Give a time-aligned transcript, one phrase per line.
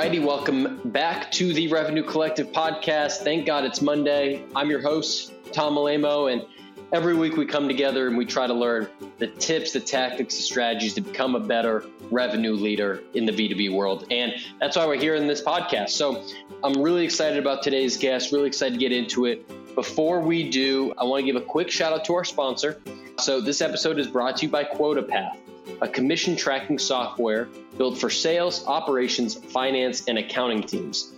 [0.00, 3.18] Alrighty, welcome back to the Revenue Collective podcast.
[3.18, 4.42] Thank God it's Monday.
[4.56, 6.46] I'm your host, Tom Alaimo, and
[6.90, 10.42] every week we come together and we try to learn the tips, the tactics, the
[10.42, 14.06] strategies to become a better revenue leader in the B2B world.
[14.10, 15.90] And that's why we're here in this podcast.
[15.90, 16.24] So
[16.64, 19.46] I'm really excited about today's guest, really excited to get into it.
[19.74, 22.80] Before we do, I want to give a quick shout out to our sponsor.
[23.18, 25.36] So this episode is brought to you by QuotaPath
[25.80, 31.12] a commission tracking software built for sales, operations, finance, and accounting teams.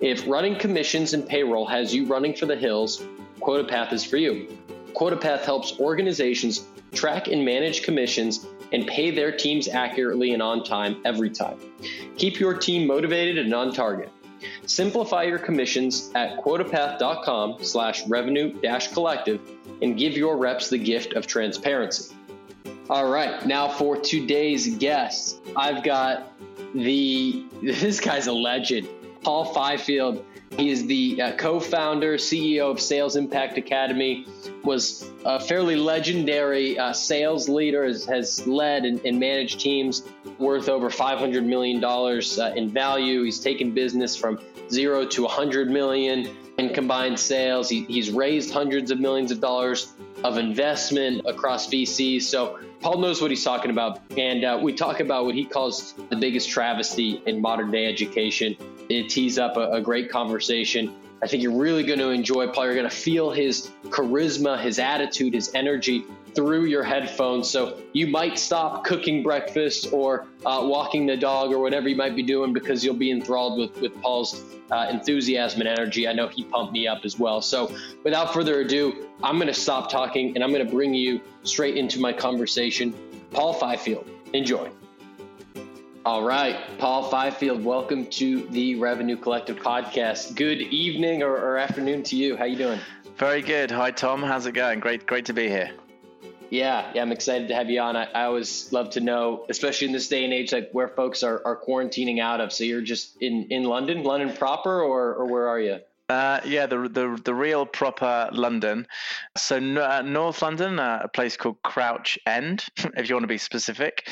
[0.00, 3.02] If running commissions and payroll has you running for the hills,
[3.40, 4.56] QuotaPath is for you.
[4.94, 11.00] QuotaPath helps organizations track and manage commissions and pay their teams accurately and on time
[11.04, 11.58] every time.
[12.16, 14.10] Keep your team motivated and on target.
[14.66, 19.40] Simplify your commissions at quotapath.com slash revenue dash collective
[19.82, 22.14] and give your reps the gift of transparency.
[22.90, 26.34] All right, now for today's guest, I've got
[26.74, 28.88] the this guy's a legend,
[29.24, 30.24] Paul Fifield.
[30.56, 34.26] He is the uh, co-founder, CEO of Sales Impact Academy.
[34.62, 37.84] Was a fairly legendary uh, sales leader.
[37.84, 40.04] Has, has led and, and, managed teams
[40.38, 43.24] worth over 500 million dollars uh, in value.
[43.24, 44.38] He's taken business from
[44.70, 47.68] zero to 100 million in combined sales.
[47.68, 52.22] He, he's raised hundreds of millions of dollars of investment across VCs.
[52.22, 54.00] So Paul knows what he's talking about.
[54.16, 58.56] And uh, we talk about what he calls the biggest travesty in modern day education.
[58.88, 60.94] It tees up a, a great conversation.
[61.22, 62.66] I think you're really going to enjoy Paul.
[62.66, 66.04] You're going to feel his charisma, his attitude, his energy
[66.34, 67.48] through your headphones.
[67.48, 72.16] So you might stop cooking breakfast or uh, walking the dog or whatever you might
[72.16, 76.06] be doing because you'll be enthralled with, with Paul's uh, enthusiasm and energy.
[76.08, 77.40] I know he pumped me up as well.
[77.40, 81.20] So without further ado, I'm going to stop talking and I'm going to bring you
[81.44, 82.92] straight into my conversation.
[83.30, 84.70] Paul Fifield, enjoy.
[86.06, 90.34] All right, Paul Fifield, welcome to the Revenue Collective podcast.
[90.34, 92.36] Good evening or, or afternoon to you.
[92.36, 92.78] How you doing?
[93.16, 93.70] Very good.
[93.70, 94.22] Hi, Tom.
[94.22, 94.80] How's it going?
[94.80, 95.70] Great, great to be here.
[96.50, 97.96] Yeah, yeah, I'm excited to have you on.
[97.96, 101.22] I, I, always love to know, especially in this day and age, like where folks
[101.22, 102.52] are, are quarantining out of.
[102.52, 105.78] So you're just in, in London, London proper, or, or where are you?
[106.08, 108.86] Uh, yeah, the, the the real proper London.
[109.38, 112.64] So uh, North London, uh, a place called Crouch End,
[112.96, 114.08] if you want to be specific.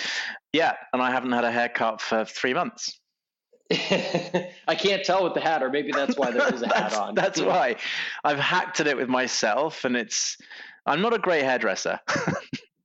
[0.53, 2.99] Yeah, and I haven't had a haircut for three months.
[3.71, 7.15] I can't tell with the hat, or maybe that's why there is a hat on.
[7.15, 7.77] That's why.
[8.25, 10.39] I've hacked at it with myself, and it's
[10.87, 12.01] I'm not a great hairdresser.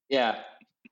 [0.09, 0.39] yeah.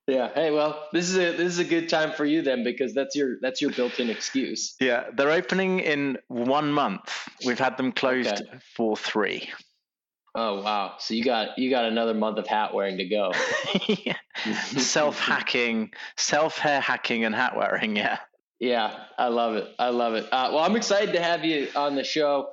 [0.07, 0.29] Yeah.
[0.33, 3.16] Hey, well, this is a this is a good time for you then because that's
[3.16, 4.75] your that's your built-in excuse.
[4.79, 7.11] Yeah, they're opening in one month.
[7.45, 8.59] We've had them closed okay.
[8.75, 9.49] for three.
[10.35, 10.95] Oh wow!
[10.99, 13.31] So you got you got another month of hat wearing to go.
[14.77, 17.95] self hacking, self hair hacking, and hat wearing.
[17.95, 18.19] Yeah.
[18.59, 19.67] Yeah, I love it.
[19.77, 20.25] I love it.
[20.31, 22.49] Uh, well, I'm excited to have you on the show.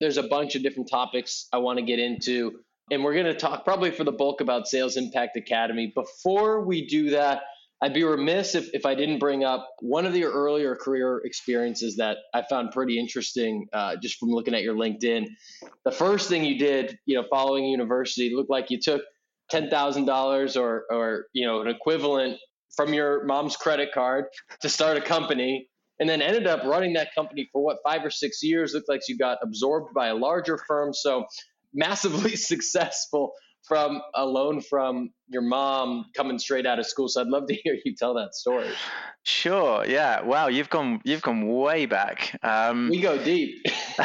[0.00, 2.60] There's a bunch of different topics I want to get into.
[2.90, 5.92] And we're going to talk probably for the bulk about Sales Impact Academy.
[5.94, 7.42] Before we do that,
[7.82, 11.96] I'd be remiss if, if I didn't bring up one of your earlier career experiences
[11.96, 15.26] that I found pretty interesting uh, just from looking at your LinkedIn.
[15.84, 19.02] The first thing you did, you know, following university, looked like you took
[19.52, 22.38] $10,000 or, or, you know, an equivalent
[22.74, 24.26] from your mom's credit card
[24.60, 25.68] to start a company
[25.98, 28.74] and then ended up running that company for what, five or six years.
[28.74, 30.92] Looked like you got absorbed by a larger firm.
[30.94, 31.24] So
[31.74, 33.32] massively successful
[33.66, 37.08] from a loan from your mom coming straight out of school.
[37.08, 38.70] So I'd love to hear you tell that story.
[39.24, 39.84] Sure.
[39.84, 40.22] Yeah.
[40.22, 40.46] Wow.
[40.46, 41.00] You've gone.
[41.04, 42.38] You've gone way back.
[42.42, 43.66] Um, we go deep.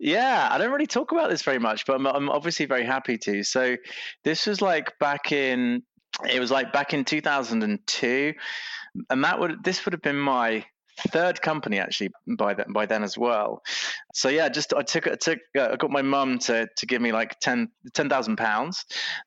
[0.00, 0.48] yeah.
[0.50, 3.44] I don't really talk about this very much, but I'm, I'm obviously very happy to.
[3.44, 3.76] So
[4.24, 5.82] this was like back in.
[6.28, 8.34] It was like back in 2002,
[9.08, 10.64] and that would this would have been my
[11.08, 13.62] third company actually by then by then as well.
[14.14, 17.00] So yeah, just I took I took uh, I got my mum to to give
[17.00, 18.84] me like 10 10,000 pounds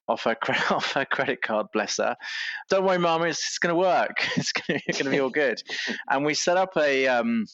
[0.07, 0.35] off her
[0.71, 1.67] off her credit card.
[1.73, 2.15] Bless her.
[2.69, 4.27] Don't worry, mum, it's, it's going to work.
[4.37, 5.61] It's going to be all good.
[6.09, 7.07] and we set up a.
[7.07, 7.45] Um,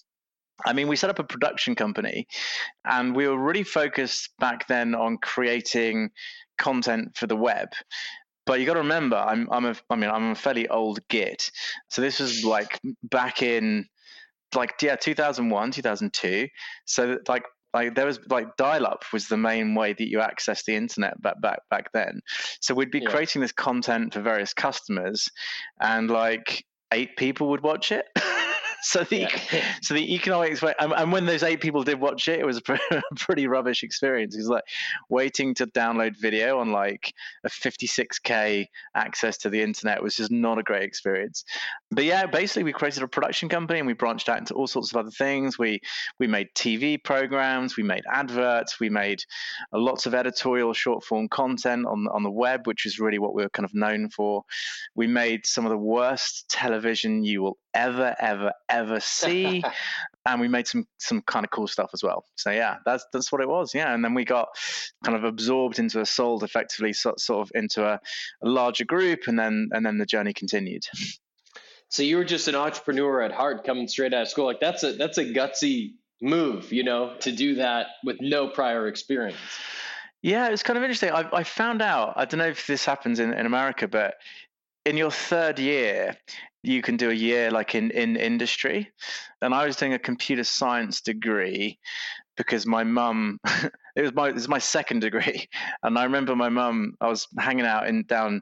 [0.65, 2.27] I mean, we set up a production company,
[2.83, 6.09] and we were really focused back then on creating
[6.57, 7.69] content for the web
[8.47, 11.51] but you got to remember i'm i'm a i mean i'm a fairly old git
[11.89, 13.85] so this was like back in
[14.55, 16.47] like yeah 2001 2002
[16.85, 20.75] so like like there was like dial-up was the main way that you access the
[20.75, 22.21] internet back back back then.
[22.61, 23.09] So we'd be yeah.
[23.09, 25.29] creating this content for various customers
[25.79, 28.05] and like eight people would watch it
[28.81, 29.63] so the yeah.
[29.81, 33.01] so the economics and, and, when those eight people did watch it, it was a
[33.15, 34.35] pretty rubbish experience.
[34.35, 34.63] It was like
[35.09, 37.13] waiting to download video on like
[37.43, 41.43] a 56k access to the internet was just not a great experience.
[41.91, 44.91] But yeah, basically we created a production company and we branched out into all sorts
[44.91, 45.57] of other things.
[45.57, 45.79] We
[46.19, 49.21] we made TV programs, we made adverts, we made
[49.73, 53.33] uh, lots of editorial short form content on on the web, which is really what
[53.33, 54.43] we were kind of known for.
[54.95, 59.63] We made some of the worst television you will ever, ever, ever see.
[60.25, 62.25] and we made some some kind of cool stuff as well.
[62.35, 63.73] So yeah, that's that's what it was.
[63.73, 64.49] Yeah, and then we got
[65.05, 67.99] kind of absorbed into a sold effectively, sort of into a,
[68.43, 70.83] a larger group, and then and then the journey continued.
[71.89, 74.45] So you were just an entrepreneur at heart, coming straight out of school.
[74.45, 78.87] Like that's a that's a gutsy move, you know, to do that with no prior
[78.87, 79.37] experience.
[80.23, 81.11] Yeah, it's kind of interesting.
[81.11, 82.13] I, I found out.
[82.15, 84.15] I don't know if this happens in, in America, but
[84.87, 86.15] in your third year,
[86.63, 88.89] you can do a year like in, in industry.
[89.41, 91.77] And I was doing a computer science degree
[92.37, 93.39] because my mum
[93.95, 95.49] it was my it was my second degree
[95.83, 98.41] and i remember my mum i was hanging out in down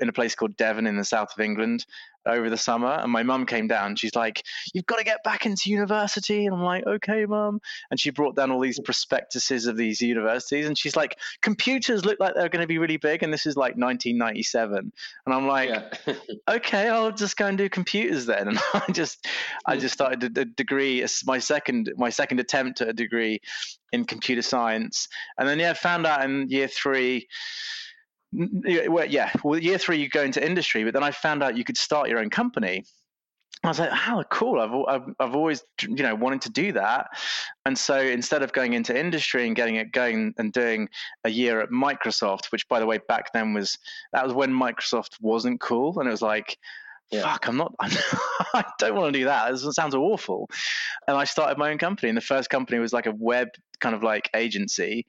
[0.00, 1.84] in a place called devon in the south of england
[2.26, 4.42] over the summer and my mum came down she's like
[4.74, 6.46] you've got to get back into university.
[6.46, 7.60] And i'm like okay mum.
[7.90, 12.18] And she brought down all these prospectuses of these universities and she's like computers look
[12.20, 14.92] like they're going to be really big and this is like 1997
[15.26, 16.14] and i'm like yeah.
[16.48, 18.42] okay i'll just go and do computers then.
[18.52, 19.26] And i just
[19.66, 23.40] i just started a, degree my second my second attempt at a degree
[23.92, 25.08] in computer science.
[25.38, 27.28] And then yeah found out in year three
[28.32, 31.64] well, yeah, well, year three you go into industry, but then I found out you
[31.64, 32.84] could start your own company.
[33.64, 34.60] I was like, "How cool!
[34.60, 37.06] I've, I've I've always you know wanted to do that."
[37.64, 40.88] And so instead of going into industry and getting it going and doing
[41.24, 43.78] a year at Microsoft, which by the way back then was
[44.12, 46.58] that was when Microsoft wasn't cool, and it was like,
[47.12, 47.22] yeah.
[47.22, 47.92] fuck, I'm not, I'm,
[48.54, 49.52] I don't want to do that.
[49.52, 50.48] It sounds awful.
[51.06, 52.08] And I started my own company.
[52.08, 53.48] And the first company was like a web
[53.82, 55.04] kind of like agency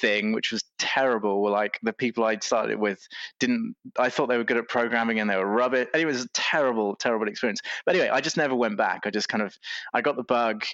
[0.00, 1.48] thing, which was terrible.
[1.48, 3.06] Like the people I started with
[3.38, 5.86] didn't, I thought they were good at programming and they were rubbish.
[5.94, 7.60] It was a terrible, terrible experience.
[7.84, 9.02] But anyway, I just never went back.
[9.04, 9.56] I just kind of,
[9.94, 10.64] I got the bug,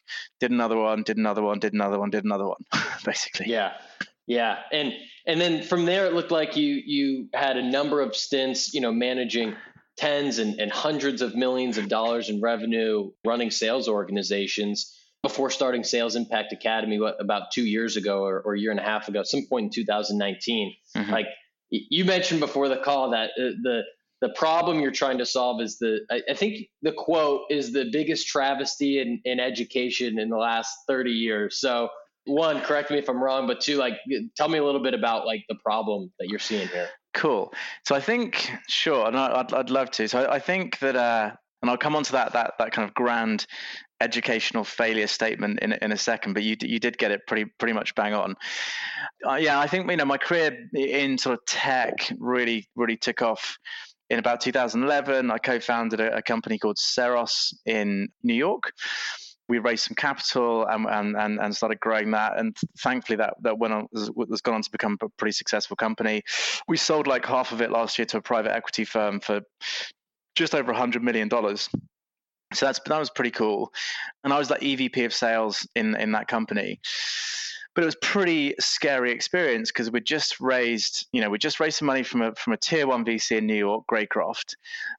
[0.40, 2.64] did another one, did another one, did another one, did another one,
[3.04, 3.46] basically.
[3.50, 3.72] Yeah.
[4.26, 4.60] Yeah.
[4.72, 4.94] And,
[5.26, 8.80] and then from there, it looked like you, you had a number of stints, you
[8.80, 9.54] know, managing
[9.96, 15.82] tens and, and hundreds of millions of dollars in revenue running sales organizations before starting
[15.82, 19.08] Sales Impact Academy what, about two years ago or, or, a year and a half
[19.08, 20.74] ago, some point in 2019.
[20.96, 21.10] Mm-hmm.
[21.10, 21.26] Like
[21.70, 23.82] you mentioned before the call that uh, the
[24.20, 27.86] the problem you're trying to solve is the I, I, think the quote is the
[27.90, 31.58] biggest travesty in, in education in the last 30 years.
[31.58, 31.88] So
[32.26, 33.94] one, correct me if I'm wrong, but two, like
[34.36, 36.88] tell me a little bit about like the problem that you're seeing here.
[37.14, 37.52] Cool.
[37.86, 40.08] So I think sure, and I'd I'd love to.
[40.08, 41.30] So I, I think that, uh,
[41.62, 43.46] and I'll come on to that that that kind of grand
[44.00, 47.72] educational failure statement in in a second, but you you did get it pretty pretty
[47.72, 48.34] much bang on.
[49.26, 53.22] Uh, yeah, I think you know my career in sort of tech really really took
[53.22, 53.56] off
[54.10, 55.30] in about 2011.
[55.30, 58.72] I co-founded a, a company called Ceros in New York
[59.48, 60.86] we raised some capital and,
[61.16, 62.38] and, and, started growing that.
[62.38, 66.22] And thankfully, that, that went on, has gone on to become a pretty successful company.
[66.66, 69.42] We sold like half of it last year to a private equity firm for
[70.34, 71.28] just over $100 million.
[72.54, 73.72] So that's that was pretty cool.
[74.22, 76.80] And I was like EVP of sales in, in that company
[77.74, 81.78] but it was pretty scary experience because we just raised, you know, we just raised
[81.78, 84.56] some money from a from a tier one VC in New York, Greycroft.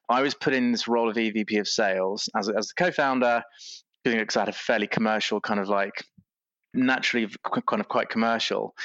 [0.10, 3.44] I was put in this role of EVP of sales as as the co-founder,
[4.03, 6.03] because I had a fairly commercial kind of like
[6.74, 7.34] naturally
[7.68, 8.75] kind of quite commercial.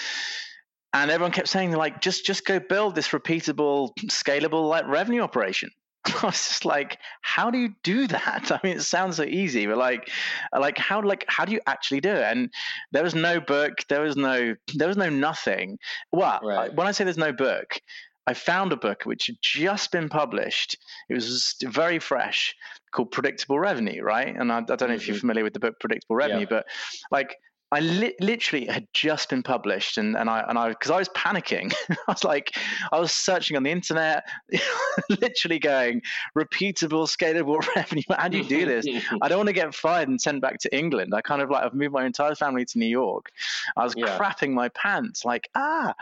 [0.93, 5.71] And everyone kept saying like, just just go build this repeatable, scalable like revenue operation.
[6.23, 8.51] I was just like, how do you do that?
[8.53, 10.11] I mean, it sounds so easy, but like,
[10.59, 12.23] like how like how do you actually do it?
[12.23, 12.51] And
[12.93, 15.79] there was no book, there was no there was no nothing.
[16.13, 16.75] Well, right.
[16.75, 17.79] when I say there's no book,
[18.27, 20.77] I found a book which had just been published.
[21.09, 22.55] It was very fresh,
[22.93, 24.35] called Predictable Revenue, right?
[24.35, 25.21] And I, I don't know if you're mm-hmm.
[25.21, 26.47] familiar with the book Predictable Revenue, yeah.
[26.49, 26.67] but
[27.11, 27.37] like
[27.73, 31.09] I li- literally had just been published, and, and I and I because I was
[31.11, 31.73] panicking.
[31.91, 32.57] I was like,
[32.91, 34.25] I was searching on the internet,
[35.09, 36.03] literally going
[36.37, 38.03] repeatable, scalable revenue.
[38.11, 38.87] How do you do this?
[39.23, 41.15] I don't want to get fired and sent back to England.
[41.15, 43.31] I kind of like I've moved my entire family to New York.
[43.77, 44.19] I was yeah.
[44.19, 45.95] crapping my pants, like ah.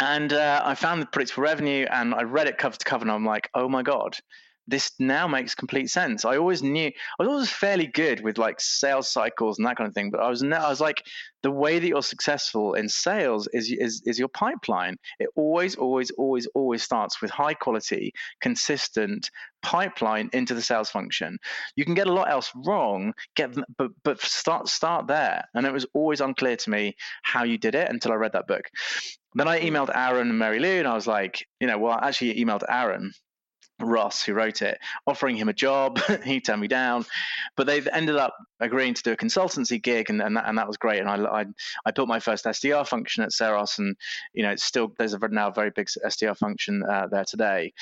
[0.00, 3.12] and uh, I found the predictable revenue, and I read it cover to cover, and
[3.12, 4.18] I'm like, oh my god,
[4.66, 6.24] this now makes complete sense.
[6.24, 9.88] I always knew I was always fairly good with like sales cycles and that kind
[9.88, 11.02] of thing, but I was I was like
[11.42, 14.96] the way that you're successful in sales is is is your pipeline.
[15.18, 19.30] It always always always always starts with high quality, consistent
[19.62, 21.38] pipeline into the sales function.
[21.76, 25.44] You can get a lot else wrong, get but but start start there.
[25.54, 28.46] And it was always unclear to me how you did it until I read that
[28.46, 28.68] book.
[29.34, 32.08] Then I emailed Aaron and Mary Lou, and I was like, you know, well, I
[32.08, 33.12] actually emailed Aaron
[33.86, 35.98] Ross, who wrote it, offering him a job.
[36.24, 37.04] he turned me down,
[37.56, 40.66] but they've ended up agreeing to do a consultancy gig, and and that, and that
[40.66, 41.00] was great.
[41.00, 41.44] And I, I,
[41.86, 43.96] I built my first SDR function at Ceros, and
[44.32, 47.72] you know, it's still there's a now very big SDR function uh, there today.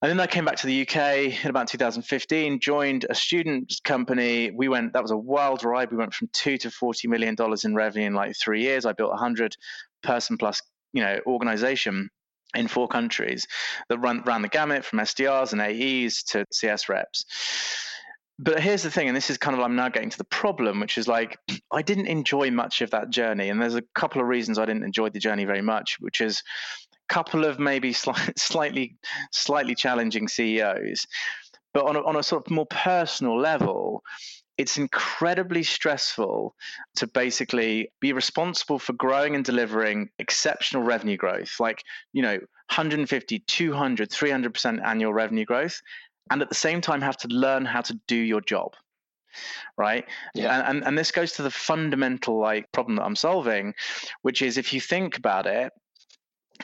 [0.00, 4.52] And then I came back to the UK in about 2015, joined a student company.
[4.52, 5.90] We went, that was a wild ride.
[5.90, 8.86] We went from two to $40 million in revenue in like three years.
[8.86, 9.56] I built a 100
[10.04, 10.62] person plus,
[10.92, 12.10] you know, organization
[12.54, 13.46] in four countries
[13.88, 17.24] that run, ran the gamut from SDRs and AEs to CS reps.
[18.40, 20.78] But here's the thing, and this is kind of I'm now getting to the problem,
[20.78, 21.38] which is like
[21.72, 24.84] I didn't enjoy much of that journey, and there's a couple of reasons I didn't
[24.84, 26.42] enjoy the journey very much, which is
[27.10, 27.92] a couple of maybe
[28.36, 28.96] slightly
[29.32, 31.06] slightly challenging CEOs,
[31.74, 34.02] but on a, on a sort of more personal level,
[34.58, 36.54] it's incredibly stressful
[36.96, 43.38] to basically be responsible for growing and delivering exceptional revenue growth like you know 150
[43.38, 45.80] 200 300% annual revenue growth
[46.30, 48.74] and at the same time have to learn how to do your job
[49.76, 50.58] right yeah.
[50.58, 53.72] and, and and this goes to the fundamental like problem that i'm solving
[54.22, 55.72] which is if you think about it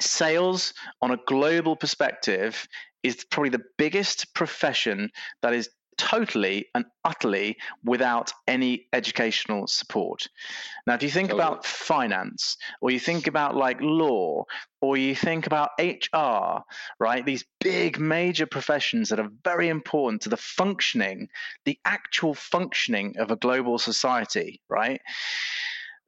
[0.00, 2.66] sales on a global perspective
[3.04, 5.10] is probably the biggest profession
[5.42, 10.28] that is totally and utterly without any educational support.
[10.86, 11.42] Now, if you think totally.
[11.42, 14.44] about finance, or you think about like law,
[14.80, 16.62] or you think about HR,
[16.98, 17.24] right?
[17.24, 21.28] These big major professions that are very important to the functioning,
[21.64, 25.00] the actual functioning of a global society, right?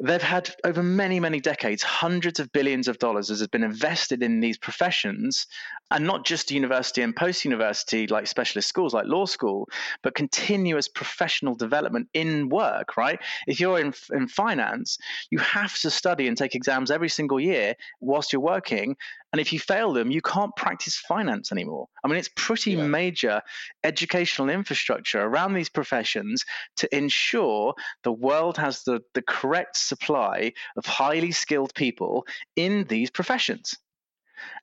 [0.03, 4.41] They've had over many, many decades, hundreds of billions of dollars has been invested in
[4.41, 5.47] these professions,
[5.91, 9.69] and not just university and post university like specialist schools like law school,
[10.03, 13.21] but continuous professional development in work, right?
[13.47, 14.99] If you're in, in finance,
[15.31, 18.97] you have to study and take exams every single year whilst you're working
[19.37, 21.89] and if you fail them, you can't practice finance anymore.
[22.03, 22.87] I mean, it's pretty yeah.
[22.87, 23.43] major
[23.85, 26.43] educational infrastructure around these professions
[26.77, 32.27] to ensure the world has the, the correct supply of highly skilled people
[32.57, 33.77] in these professions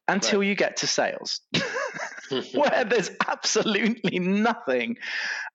[0.07, 0.47] until right.
[0.47, 1.41] you get to sales,
[2.55, 4.97] where there's absolutely nothing,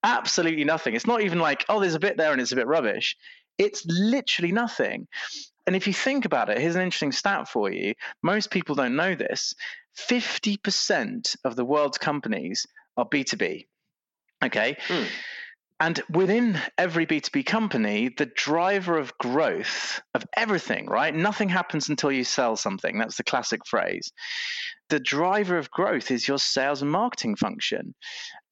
[0.05, 0.95] absolutely nothing.
[0.95, 3.17] It's not even like, oh, there's a bit there and it's a bit rubbish.
[3.59, 5.09] It's literally nothing.
[5.69, 7.93] And if you think about it, here's an interesting stat for you.
[8.23, 9.55] Most people don't know this
[9.99, 13.67] 50% of the world's companies are B2B.
[14.43, 14.79] Okay.
[14.89, 15.07] Mm.
[15.79, 21.15] And within every B2B company, the driver of growth of everything, right?
[21.15, 22.97] Nothing happens until you sell something.
[22.97, 24.11] That's the classic phrase.
[24.89, 27.95] The driver of growth is your sales and marketing function.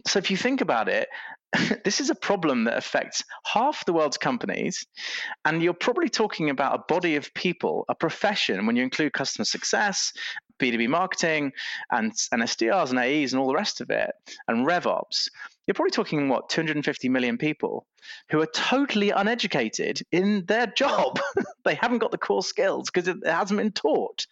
[0.07, 1.09] So if you think about it,
[1.85, 4.87] this is a problem that affects half the world's companies.
[5.45, 9.45] And you're probably talking about a body of people, a profession, when you include customer
[9.45, 10.13] success,
[10.59, 11.53] B2B marketing,
[11.91, 14.11] and, and SDRs and AEs and all the rest of it,
[14.49, 15.29] and RevOps.
[15.67, 17.87] You're probably talking, what, 250 million people
[18.31, 21.19] who are totally uneducated in their job.
[21.65, 24.27] they haven't got the core skills because it hasn't been taught.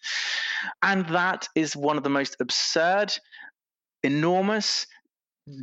[0.82, 3.12] And that is one of the most absurd,
[4.04, 4.86] enormous,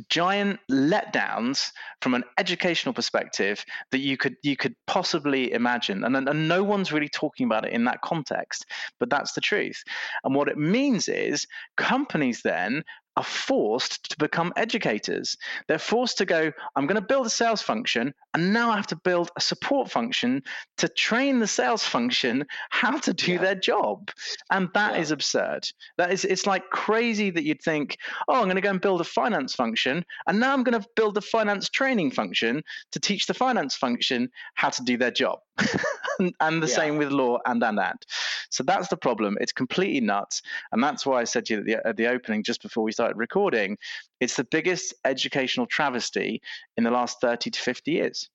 [0.08, 1.70] giant letdowns
[2.00, 6.04] from an educational perspective that you could you could possibly imagine.
[6.04, 8.64] And, and no one's really talking about it in that context
[8.98, 9.82] but that's the truth.
[10.24, 11.46] And what it means is
[11.76, 12.82] companies then
[13.16, 15.36] are forced to become educators.
[15.68, 18.86] They're forced to go, I'm going to build a sales function, and now I have
[18.88, 20.42] to build a support function
[20.78, 23.38] to train the sales function how to do yeah.
[23.38, 24.10] their job.
[24.50, 25.00] And that yeah.
[25.00, 25.68] is absurd.
[25.98, 27.96] That is it's like crazy that you'd think,
[28.28, 30.88] oh, I'm going to go and build a finance function, and now I'm going to
[30.96, 35.40] build a finance training function to teach the finance function how to do their job.
[36.40, 36.74] and, the yeah.
[36.74, 38.06] same with law and and and.
[38.50, 39.36] So that's the problem.
[39.40, 40.42] It's completely nuts,
[40.72, 42.92] and that's why I said to you at the, at the opening just before we
[42.92, 43.78] started recording,
[44.20, 46.40] it's the biggest educational travesty
[46.76, 48.28] in the last thirty to fifty years.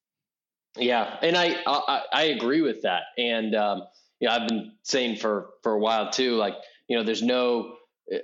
[0.77, 3.83] Yeah, and I I, I agree with that, and um,
[4.19, 6.55] you know I've been saying for for a while too, like
[6.87, 7.77] you know there's no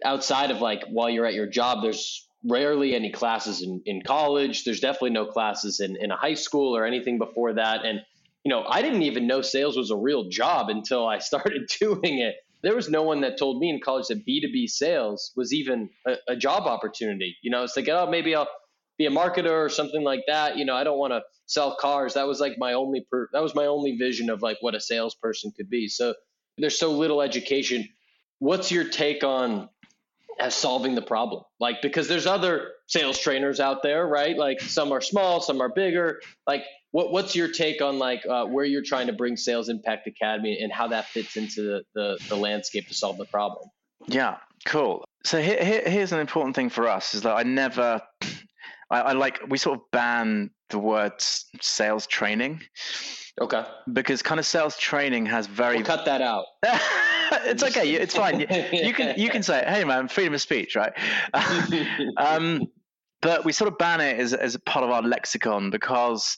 [0.06, 4.64] outside of like while you're at your job, there's rarely any classes in, in college.
[4.64, 7.86] There's definitely no classes in, in a high school or anything before that.
[7.86, 8.02] And
[8.44, 12.20] you know, I didn't even know sales was a real job until I started doing
[12.20, 12.36] it.
[12.62, 16.16] there was no one that told me in college that B2B sales was even a,
[16.30, 17.36] a job opportunity.
[17.42, 18.50] You know, it's like, oh, maybe I'll
[18.98, 20.58] be a marketer or something like that.
[20.58, 22.14] You know, I don't want to sell cars.
[22.14, 24.82] That was like my only per- that was my only vision of like what a
[24.82, 25.88] salesperson could be.
[25.88, 26.14] So
[26.58, 27.88] there's so little education.
[28.40, 29.70] What's your take on
[30.40, 31.44] as solving the problem?
[31.60, 34.38] Like because there's other sales trainers out there, right?
[34.38, 36.22] Like some are small, some are bigger.
[36.48, 40.08] Like what what's your take on like uh, where you're trying to bring Sales Impact
[40.08, 43.70] Academy and how that fits into the, the, the landscape to solve the problem?
[44.08, 45.04] Yeah, cool.
[45.24, 48.02] So here, here, here's an important thing for us is that I never
[48.90, 52.62] I, I like we sort of ban the word sales training.
[53.42, 53.64] Okay.
[53.92, 56.46] Because kind of sales training has very we'll cut that out.
[57.46, 57.90] it's okay.
[57.90, 58.40] It's fine.
[58.40, 60.94] You, you, can you can say, "Hey, man, freedom of speech," right?
[62.18, 62.68] um,
[63.22, 66.38] but we sort of ban it as as a part of our lexicon because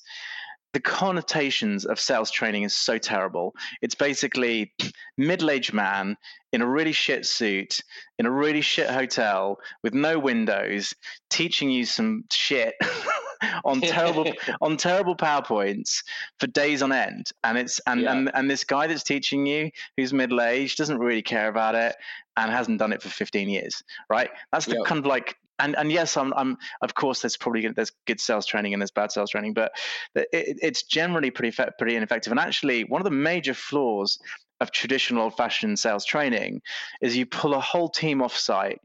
[0.76, 3.56] the connotations of sales training is so terrible.
[3.82, 4.74] It's basically
[5.18, 6.18] middle-aged man
[6.52, 7.80] in a really shit suit
[8.20, 10.94] in a really shit hotel with no windows
[11.30, 12.76] teaching you some shit
[13.66, 16.04] on terrible on terrible powerpoints
[16.40, 18.12] for days on end and it's and, yeah.
[18.12, 21.96] and and this guy that's teaching you who's middle-aged doesn't really care about it
[22.38, 25.92] and hasn't done it for 15 years right that's the kind of like and and
[25.92, 29.32] yes, I'm I'm of course there's probably there's good sales training and there's bad sales
[29.32, 29.72] training, but
[30.16, 32.32] it, it's generally pretty pretty ineffective.
[32.32, 34.20] And actually, one of the major flaws
[34.62, 36.62] of traditional old-fashioned sales training
[37.02, 38.80] is you pull a whole team off site.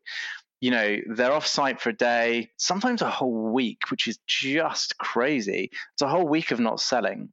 [0.60, 4.98] You know, they're off site for a day, sometimes a whole week, which is just
[4.98, 5.70] crazy.
[5.94, 7.32] It's a whole week of not selling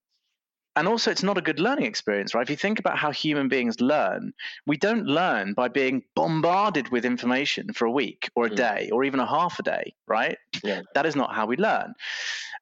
[0.77, 3.49] and also it's not a good learning experience right if you think about how human
[3.49, 4.31] beings learn
[4.67, 8.55] we don't learn by being bombarded with information for a week or a mm.
[8.55, 10.81] day or even a half a day right yeah.
[10.93, 11.93] that is not how we learn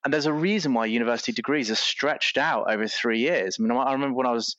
[0.04, 3.72] and there's a reason why university degrees are stretched out over three years i mean
[3.72, 4.56] i remember when i was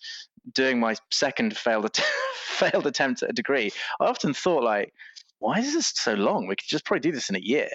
[0.52, 2.04] doing my second failed att-
[2.36, 3.70] failed attempt at a degree
[4.00, 4.92] i often thought like
[5.38, 6.46] why is this so long?
[6.46, 7.68] We could just probably do this in a year.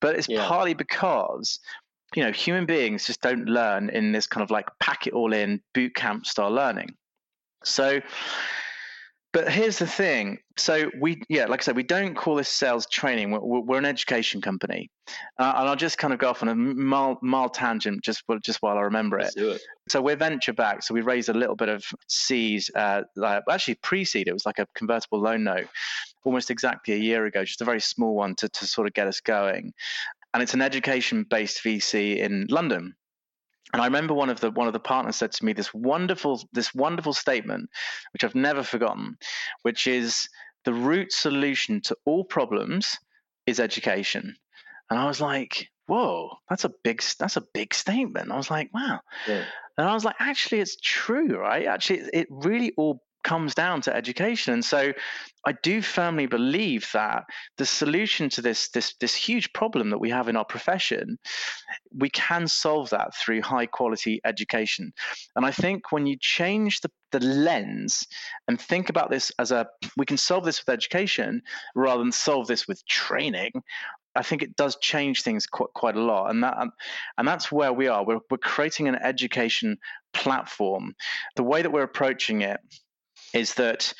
[0.00, 0.46] But it's yeah.
[0.46, 1.58] partly because
[2.14, 5.32] you know, human beings just don't learn in this kind of like pack it all
[5.32, 6.94] in boot camp style learning.
[7.64, 8.00] So,
[9.34, 10.38] but here's the thing.
[10.56, 13.32] So we, yeah, like I said, we don't call this sales training.
[13.32, 14.90] We're, we're an education company,
[15.38, 18.62] uh, and I'll just kind of go off on a mild, mild tangent just just
[18.62, 19.34] while I remember it.
[19.36, 19.60] it.
[19.88, 20.84] So we're venture backed.
[20.84, 24.28] So we raised a little bit of seed, uh, like, actually pre-seed.
[24.28, 25.66] It was like a convertible loan note,
[26.24, 29.08] almost exactly a year ago, just a very small one to to sort of get
[29.08, 29.74] us going
[30.32, 32.96] and it's an education-based VC in London.
[33.74, 36.48] And I remember one of the one of the partners said to me this wonderful
[36.52, 37.68] this wonderful statement,
[38.12, 39.18] which I've never forgotten,
[39.62, 40.28] which is
[40.64, 42.96] the root solution to all problems
[43.46, 44.36] is education.
[44.88, 48.30] And I was like, whoa, that's a big that's a big statement.
[48.30, 49.00] I was like, wow.
[49.26, 49.42] Yeah.
[49.76, 51.66] And I was like, actually, it's true, right?
[51.66, 54.52] Actually, it really all comes down to education.
[54.52, 54.92] And so
[55.46, 57.24] I do firmly believe that
[57.58, 61.18] the solution to this, this, this huge problem that we have in our profession,
[61.96, 64.92] we can solve that through high quality education.
[65.34, 68.06] And I think when you change the, the lens
[68.46, 71.42] and think about this as a, we can solve this with education
[71.74, 73.52] rather than solve this with training,
[74.16, 76.56] I think it does change things quite, quite a lot, and that
[77.18, 78.04] and that's where we are.
[78.04, 79.76] We're we're creating an education
[80.12, 80.94] platform.
[81.34, 82.60] The way that we're approaching it
[83.34, 83.92] is that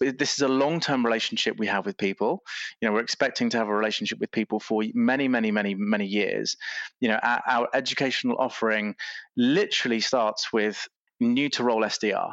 [0.00, 2.42] this is a long-term relationship we have with people.
[2.80, 6.06] You know, we're expecting to have a relationship with people for many, many, many, many
[6.06, 6.56] years.
[7.00, 8.94] You know, our, our educational offering
[9.36, 10.86] literally starts with
[11.20, 12.32] new to role SDR.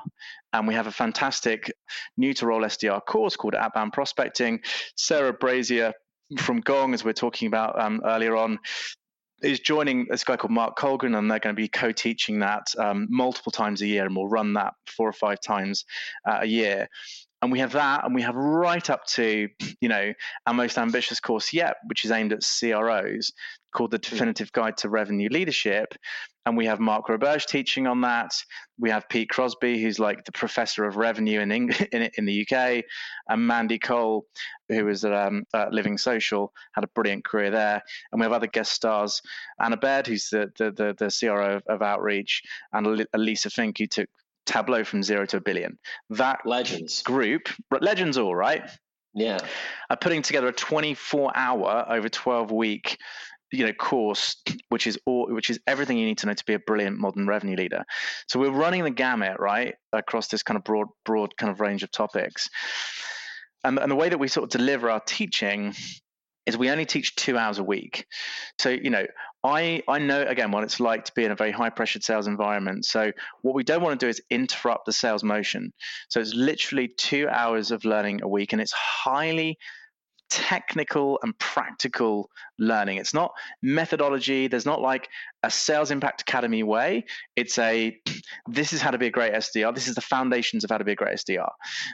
[0.52, 1.72] And we have a fantastic
[2.18, 4.60] new to role SDR course called Outbound Prospecting.
[4.96, 5.94] Sarah Brazier
[6.38, 8.60] from Gong, as we are talking about um, earlier on,
[9.42, 13.08] is joining this guy called Mark Colgan, and they're going to be co-teaching that um,
[13.10, 15.86] multiple times a year, and we'll run that four or five times
[16.28, 16.88] uh, a year.
[17.42, 19.48] And we have that, and we have right up to,
[19.80, 20.14] you know,
[20.46, 23.32] our most ambitious course yet, which is aimed at CROs,
[23.74, 24.10] called the hmm.
[24.10, 25.94] Definitive Guide to Revenue Leadership.
[26.46, 28.32] And we have Mark Roberge teaching on that.
[28.80, 31.52] We have Pete Crosby, who's like the professor of revenue in,
[31.92, 32.84] in, in the UK,
[33.28, 34.26] and Mandy Cole,
[34.68, 37.82] who was at, um, at Living Social, had a brilliant career there.
[38.12, 39.22] And we have other guest stars,
[39.62, 42.42] Anna Baird, who's the, the, the, the CRO of, of Outreach,
[42.74, 44.10] and Elissa Fink, who took
[44.50, 45.78] Tableau from zero to a billion.
[46.10, 47.04] That legends.
[47.04, 47.50] group,
[47.82, 48.64] legends all right.
[49.14, 49.40] Yeah,
[49.90, 52.98] are putting together a 24 hour over 12 week
[53.52, 54.36] you know course
[54.70, 57.28] which is all which is everything you need to know to be a brilliant modern
[57.28, 57.84] revenue leader.
[58.28, 61.84] So we're running the gamut right across this kind of broad broad kind of range
[61.84, 62.50] of topics.
[63.64, 65.74] And, and the way that we sort of deliver our teaching
[66.46, 68.06] is we only teach two hours a week.
[68.60, 69.06] So you know
[69.44, 72.28] I, I know again what it's like to be in a very high pressured sales
[72.28, 72.86] environment.
[72.86, 75.72] So what we don't want to do is interrupt the sales motion.
[76.10, 79.58] So it's literally two hours of learning a week, and it's highly
[80.30, 82.98] technical and practical learning.
[82.98, 84.48] It's not methodology.
[84.48, 85.10] There's not like
[85.44, 87.06] a sales impact academy way.
[87.36, 87.98] It's a
[88.48, 89.74] this is how to be a great SDR.
[89.74, 91.50] This is the foundations of how to be a great SDR.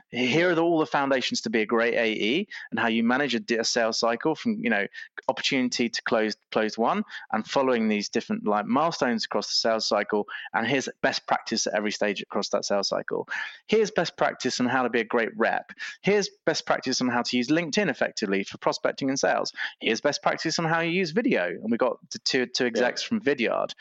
[0.09, 3.59] Here are all the foundations to be a great AE and how you manage a,
[3.59, 4.85] a sales cycle from you know
[5.29, 10.25] opportunity to close closed won and following these different like milestones across the sales cycle.
[10.53, 13.27] And here's best practice at every stage across that sales cycle.
[13.67, 15.71] Here's best practice on how to be a great rep.
[16.01, 19.51] Here's best practice on how to use LinkedIn effectively for prospecting and sales.
[19.79, 21.45] Here's best practice on how you use video.
[21.45, 23.07] And we got two two execs yeah.
[23.07, 23.73] from Vidyard.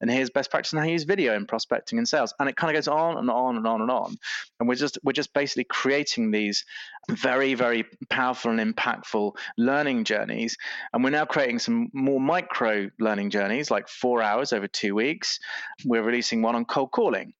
[0.00, 2.34] And here's best practice on how you use video in prospecting and sales.
[2.38, 4.16] And it kind of goes on and on and on and on.
[4.60, 6.64] And we're just we're just basically creating these
[7.10, 10.56] very, very powerful and impactful learning journeys.
[10.92, 15.38] And we're now creating some more micro learning journeys, like four hours over two weeks.
[15.84, 17.32] We're releasing one on cold calling.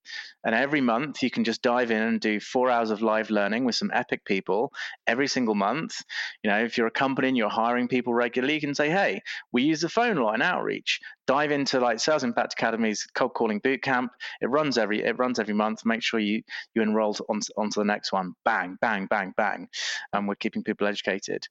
[0.48, 3.66] And every month, you can just dive in and do four hours of live learning
[3.66, 4.72] with some epic people
[5.06, 6.00] every single month.
[6.42, 9.20] You know, if you're a company and you're hiring people regularly, you can say, hey,
[9.52, 11.00] we use the phone line outreach.
[11.26, 14.08] Dive into like Sales Impact Academy's cold calling bootcamp.
[14.40, 15.84] It runs every it runs every month.
[15.84, 16.40] Make sure you
[16.74, 18.32] you enroll on, onto the next one.
[18.46, 19.68] Bang, bang, bang, bang.
[20.14, 21.46] And we're keeping people educated.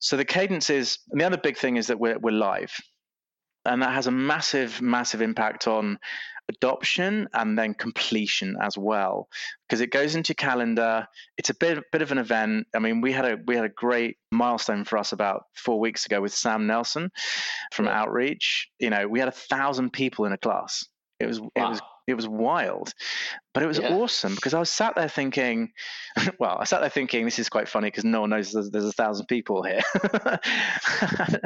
[0.00, 2.74] So the cadence is, and the other big thing is that we're, we're live.
[3.66, 5.98] And that has a massive, massive impact on
[6.50, 9.28] adoption and then completion as well.
[9.68, 11.06] Because it goes into calendar.
[11.38, 12.66] It's a bit bit of an event.
[12.74, 16.06] I mean we had a we had a great milestone for us about 4 weeks
[16.06, 17.10] ago with Sam Nelson
[17.72, 18.00] from yeah.
[18.00, 18.68] Outreach.
[18.78, 20.84] You know we had a thousand people in a class.
[21.18, 21.50] It was wow.
[21.56, 22.92] it was it was wild
[23.52, 23.94] but it was yeah.
[23.94, 25.72] awesome because I was sat there thinking,
[26.38, 28.84] well, I sat there thinking this is quite funny because no one knows there's, there's
[28.84, 29.80] a thousand people here,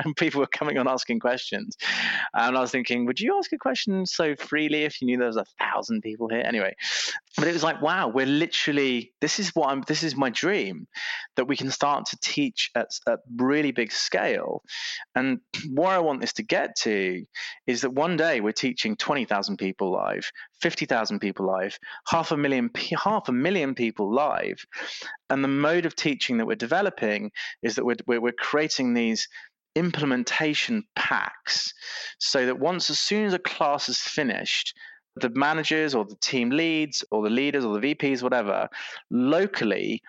[0.04, 1.76] and people were coming on asking questions,
[2.34, 5.26] and I was thinking, would you ask a question so freely if you knew there
[5.26, 6.42] was a thousand people here?
[6.44, 6.74] Anyway,
[7.38, 10.86] but it was like, wow, we're literally this is what I'm this is my dream
[11.36, 14.62] that we can start to teach at a really big scale,
[15.14, 15.40] and
[15.72, 17.24] where I want this to get to
[17.66, 22.32] is that one day we're teaching twenty thousand people live, fifty thousand people live half
[22.32, 22.70] a million
[23.02, 24.64] half a million people live.
[25.30, 27.30] And the mode of teaching that we're developing
[27.62, 29.28] is that we're, we're, creating these
[29.74, 31.72] implementation packs
[32.18, 34.74] so that once as soon as a class is finished
[35.16, 38.68] the managers or the team leads or the leaders or the vps whatever
[39.10, 40.02] locally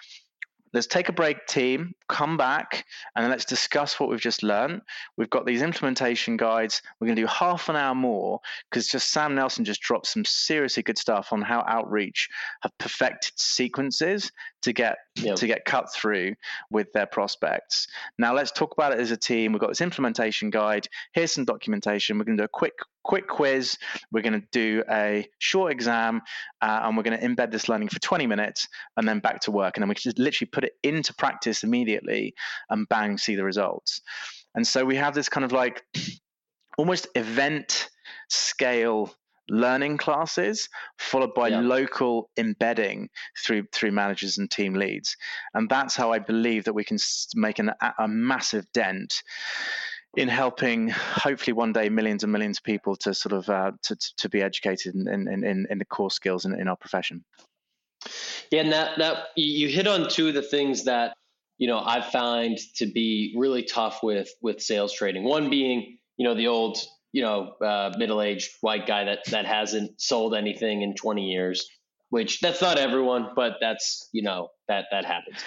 [0.75, 2.85] let's take a break, team, come back,
[3.15, 4.81] and then let's discuss what we've just learned.
[5.15, 6.81] We've got these implementation guides.
[6.99, 10.25] We're going to do half an hour more because just Sam Nelson just dropped some
[10.25, 12.27] seriously good stuff on how outreach
[12.61, 14.33] have perfected sequences
[14.63, 15.37] to get yep.
[15.37, 16.35] to get cut through
[16.69, 17.87] with their prospects.
[18.19, 19.53] Now let's talk about it as a team.
[19.53, 20.87] We've got this implementation guide.
[21.13, 22.17] Here's some documentation.
[22.17, 22.73] We're going to do a quick
[23.05, 23.77] quick quiz.
[24.11, 26.21] We're going to do a short exam,
[26.61, 29.51] uh, and we're going to embed this learning for 20 minutes, and then back to
[29.51, 29.77] work.
[29.77, 32.33] And then we just literally put it into practice immediately,
[32.69, 34.01] and bang, see the results.
[34.55, 35.83] And so we have this kind of like
[36.77, 37.89] almost event
[38.29, 39.13] scale
[39.47, 41.59] learning classes followed by yeah.
[41.59, 45.17] local embedding through through managers and team leads
[45.53, 46.97] and that's how i believe that we can
[47.35, 49.21] make an, a massive dent
[50.17, 53.95] in helping hopefully one day millions and millions of people to sort of uh, to,
[54.17, 57.23] to be educated in, in, in, in the core skills in, in our profession
[58.51, 61.15] yeah and that that you hit on two of the things that
[61.57, 66.25] you know i find to be really tough with with sales training one being you
[66.25, 66.77] know the old
[67.15, 71.65] you know, uh, middle-aged white guy that that hasn't sold anything in 20 years.
[72.09, 75.37] Which that's not everyone, but that's you know that that happens.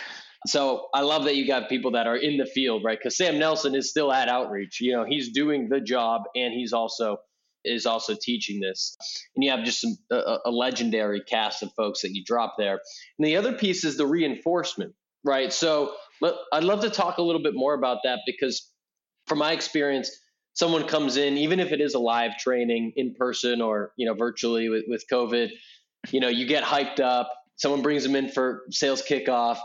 [0.46, 2.98] So I love that you got people that are in the field, right?
[2.98, 4.80] Because Sam Nelson is still at outreach.
[4.80, 7.18] You know, he's doing the job, and he's also
[7.64, 8.96] is also teaching this.
[9.34, 12.80] And you have just some a, a legendary cast of folks that you drop there.
[13.18, 15.52] And the other piece is the reinforcement, right?
[15.52, 15.94] So
[16.52, 18.70] I'd love to talk a little bit more about that because,
[19.26, 20.10] from my experience,
[20.54, 24.14] someone comes in, even if it is a live training in person or you know
[24.14, 25.50] virtually with, with COVID,
[26.10, 27.30] you know, you get hyped up.
[27.56, 29.58] Someone brings them in for sales kickoff,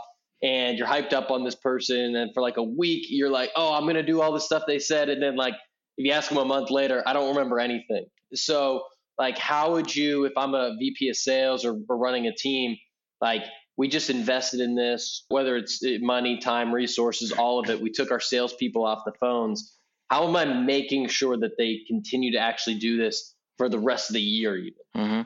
[0.44, 3.74] and you're hyped up on this person, and for like a week, you're like, oh,
[3.74, 5.54] I'm gonna do all the stuff they said, and then like
[5.96, 8.06] if you ask them a month later, I don't remember anything.
[8.34, 8.84] So
[9.18, 12.76] like, how would you, if I'm a VP of sales or we're running a team,
[13.20, 13.44] like
[13.76, 17.80] we just invested in this, whether it's money, time, resources, all of it.
[17.80, 19.74] We took our salespeople off the phones
[20.10, 24.10] how am I making sure that they continue to actually do this for the rest
[24.10, 24.72] of the year, even?
[24.96, 25.22] Mm-hmm.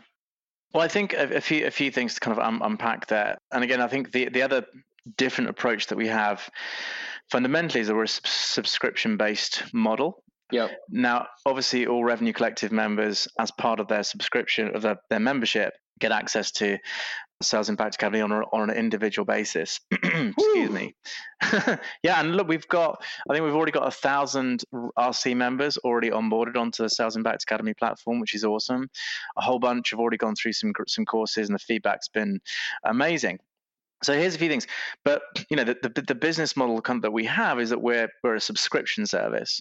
[0.73, 3.39] Well, I think a, a, few a few things to kind of um, unpack there.
[3.53, 4.65] And again, I think the the other
[5.17, 6.49] different approach that we have
[7.31, 10.23] fundamentally is that we're a subscription based model.
[10.51, 10.71] Yep.
[10.89, 15.75] Now, obviously, all Revenue Collective members, as part of their subscription of their, their membership,
[15.99, 16.79] get access to
[17.43, 19.81] Sales Impact Academy on, a, on an individual basis.
[19.93, 20.95] Excuse me.
[22.03, 24.65] yeah, and look, we've got, I think we've already got a thousand
[24.99, 28.89] RC members already onboarded onto the Sales Impact Academy platform, which is awesome.
[29.37, 32.41] A whole bunch have already gone through some some courses, and the feedback's been
[32.85, 33.39] amazing.
[34.03, 34.67] So here's a few things,
[35.05, 38.37] but you know the, the, the business model that we have is that we're we're
[38.37, 39.61] a subscription service,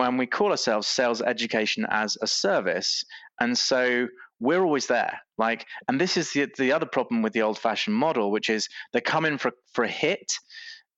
[0.00, 3.04] and we call ourselves Sales Education as a Service,
[3.40, 4.06] and so
[4.40, 5.20] we're always there.
[5.36, 8.68] Like, and this is the the other problem with the old fashioned model, which is
[8.92, 10.32] they come in for for a hit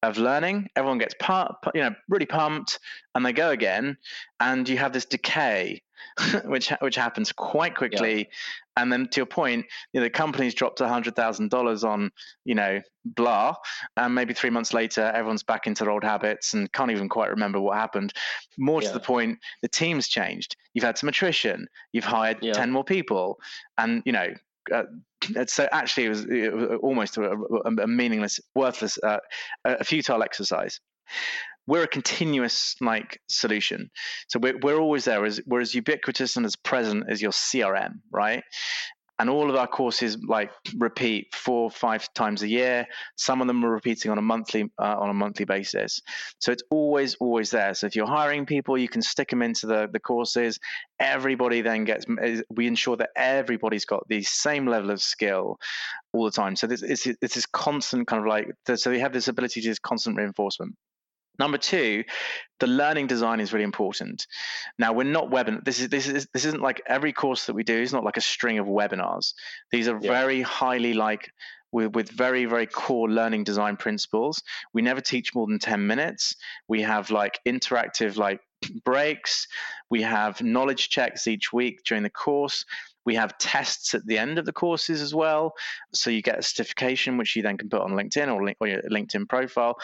[0.02, 0.68] of learning.
[0.76, 2.78] Everyone gets pumped, you know, really pumped,
[3.14, 3.96] and they go again,
[4.38, 5.82] and you have this decay,
[6.44, 8.18] which which happens quite quickly.
[8.18, 8.24] Yeah.
[8.76, 12.10] And then, to your point, you know, the company's dropped hundred thousand dollars on,
[12.44, 13.54] you know, blah,
[13.96, 17.30] and maybe three months later, everyone's back into their old habits and can't even quite
[17.30, 18.12] remember what happened.
[18.58, 18.88] More yeah.
[18.88, 20.56] to the point, the team's changed.
[20.72, 21.66] You've had some attrition.
[21.92, 22.54] You've hired yeah.
[22.54, 23.38] ten more people,
[23.76, 24.28] and you know,
[24.72, 24.84] uh,
[25.46, 27.30] so actually, it was, it was almost a,
[27.82, 29.18] a, meaningless, worthless, uh,
[29.64, 30.80] a futile exercise.
[31.66, 33.90] We're a continuous like solution,
[34.28, 35.24] so we're we're always there.
[35.24, 38.42] As, we're as ubiquitous and as present as your CRM, right?
[39.20, 42.86] And all of our courses like repeat four five times a year.
[43.16, 46.00] Some of them are repeating on a monthly uh, on a monthly basis.
[46.38, 47.74] So it's always always there.
[47.74, 50.58] So if you're hiring people you can stick them into the the courses.
[50.98, 52.06] Everybody then gets
[52.50, 55.58] we ensure that everybody's got the same level of skill
[56.14, 56.56] all the time.
[56.56, 59.68] So this it's, it's this constant kind of like so we have this ability to
[59.68, 60.74] this constant reinforcement
[61.40, 62.04] Number two,
[62.58, 64.26] the learning design is really important.
[64.78, 65.64] Now we're not webinar.
[65.64, 68.18] This is this is this isn't like every course that we do is not like
[68.18, 69.32] a string of webinars.
[69.72, 70.12] These are yeah.
[70.12, 71.32] very highly like
[71.72, 74.42] with, with very very core learning design principles.
[74.74, 76.36] We never teach more than ten minutes.
[76.68, 78.40] We have like interactive like
[78.84, 79.48] breaks.
[79.88, 82.66] We have knowledge checks each week during the course.
[83.06, 85.54] We have tests at the end of the courses as well.
[85.94, 88.68] So you get a certification, which you then can put on LinkedIn or, link, or
[88.68, 89.78] your LinkedIn profile.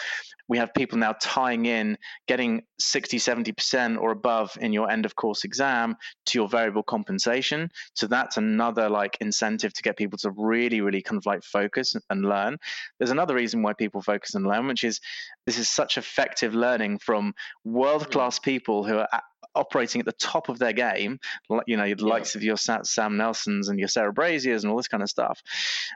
[0.47, 5.15] We have people now tying in getting 60, 70% or above in your end of
[5.15, 5.95] course exam
[6.27, 7.69] to your variable compensation.
[7.93, 11.95] So that's another like incentive to get people to really, really kind of like focus
[12.09, 12.57] and learn.
[12.99, 14.99] There's another reason why people focus and learn, which is
[15.45, 17.33] this is such effective learning from
[17.63, 18.43] world class mm.
[18.43, 19.21] people who are
[19.57, 21.19] operating at the top of their game,
[21.65, 22.09] you know, the yeah.
[22.09, 25.41] likes of your Sam Nelsons and your Sarah Braziers and all this kind of stuff,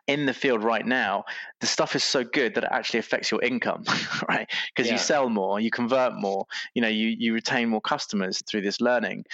[0.08, 1.24] in the field right now,
[1.62, 3.84] the stuff is so good that it actually affects your income,
[4.30, 4.41] right?
[4.76, 4.94] Because yeah.
[4.94, 8.82] you sell more, you convert more, you know, you you retain more customers through this
[8.82, 9.26] learning.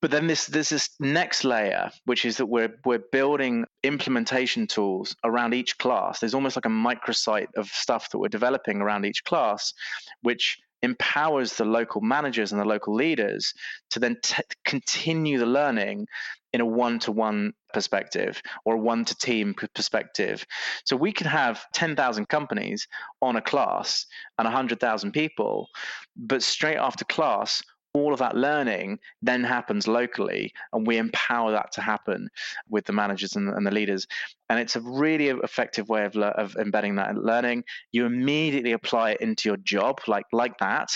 [0.00, 5.14] But then this there's this next layer, which is that we're we're building implementation tools
[5.24, 6.20] around each class.
[6.20, 9.74] There's almost like a microsite of stuff that we're developing around each class,
[10.22, 13.52] which empowers the local managers and the local leaders
[13.90, 16.06] to then t- continue the learning
[16.52, 20.44] in a one-to-one perspective or a one-to-team perspective.
[20.84, 22.88] So we could have 10,000 companies
[23.22, 24.06] on a class
[24.38, 25.68] and 100,000 people,
[26.16, 27.62] but straight after class,
[27.92, 32.28] all of that learning then happens locally and we empower that to happen
[32.68, 34.06] with the managers and, and the leaders
[34.50, 39.20] and it's a really effective way of, of embedding that learning you immediately apply it
[39.20, 40.90] into your job like like that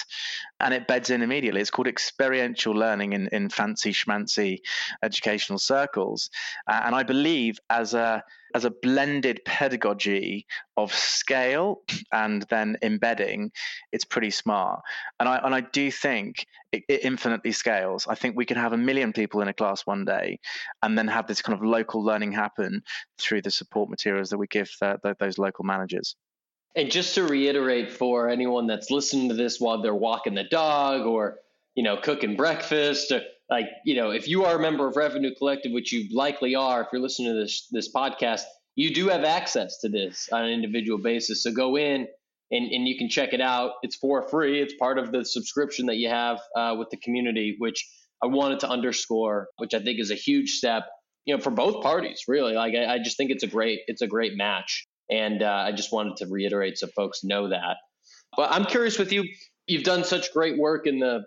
[0.61, 4.59] and it beds in immediately it's called experiential learning in, in fancy schmancy
[5.03, 6.29] educational circles
[6.69, 8.23] uh, and i believe as a
[8.55, 13.51] as a blended pedagogy of scale and then embedding,
[13.90, 14.81] it's pretty smart.
[15.19, 18.07] And I and I do think it, it, infinitely scales.
[18.09, 20.38] I think we can have a million people in a class one day,
[20.83, 22.83] and then have this kind of local learning happen
[23.19, 26.16] through the support materials that we give the, the, those local managers.
[26.76, 31.07] And just to reiterate for anyone that's listening to this while they're walking the dog
[31.07, 31.37] or
[31.76, 35.33] you know cooking breakfast or like you know if you are a member of revenue
[35.37, 38.42] collective which you likely are if you're listening to this this podcast
[38.76, 41.44] you do have access to this on an individual basis.
[41.44, 42.09] So go in
[42.50, 43.72] and, and you can check it out.
[43.83, 44.61] It's for free.
[44.61, 47.87] It's part of the subscription that you have uh, with the community which
[48.22, 50.85] i wanted to underscore which i think is a huge step
[51.24, 52.54] you know for both parties really.
[52.54, 54.87] Like i, I just think it's a great it's a great match.
[55.10, 57.76] And uh, i just wanted to reiterate so folks know that.
[58.37, 59.24] But i'm curious with you
[59.66, 61.24] you've done such great work in the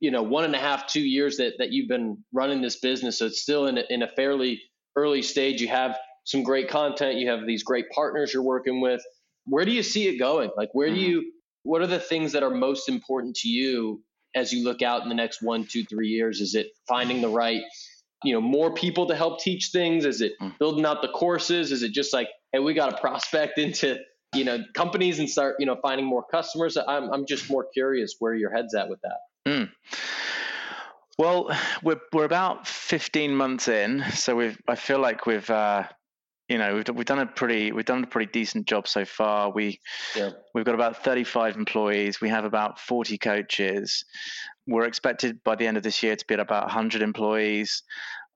[0.00, 3.18] you know one and a half two years that that you've been running this business.
[3.18, 4.60] So it's still in a, in a fairly
[4.96, 5.60] early stage.
[5.60, 7.16] You have some great content.
[7.16, 9.02] You have these great partners you're working with.
[9.46, 10.50] Where do you see it going?
[10.56, 11.10] Like where do mm-hmm.
[11.10, 14.02] you what are the things that are most important to you
[14.34, 16.40] as you look out in the next one two three years?
[16.40, 17.62] Is it finding the right
[18.24, 20.56] you know more people to help teach things is it mm.
[20.58, 23.96] building out the courses is it just like hey we got to prospect into
[24.34, 28.16] you know companies and start you know finding more customers i'm, I'm just more curious
[28.18, 29.70] where your head's at with that Mm.
[31.18, 31.50] Well,
[31.82, 35.84] we're we're about 15 months in, so we've I feel like we've uh,
[36.48, 39.50] you know we've we've done a pretty we've done a pretty decent job so far.
[39.50, 39.80] We
[40.16, 40.30] yeah.
[40.54, 42.20] we've got about 35 employees.
[42.20, 44.04] We have about 40 coaches.
[44.66, 47.82] We're expected by the end of this year to be at about 100 employees.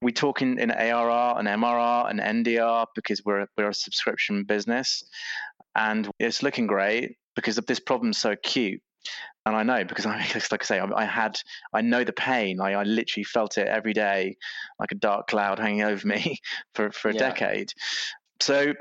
[0.03, 5.03] We talk in, in ARR and MRR and NDR because we're we're a subscription business,
[5.77, 8.83] and it's looking great because this problem's so acute
[9.47, 10.19] and I know because I,
[10.51, 11.39] like I say, I, had,
[11.73, 12.61] I know the pain.
[12.61, 14.37] I, I literally felt it every day,
[14.79, 16.39] like a dark cloud hanging over me
[16.75, 17.21] for for a yeah.
[17.21, 17.73] decade.
[18.41, 18.75] So